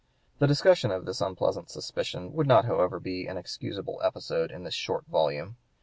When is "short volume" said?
4.73-5.57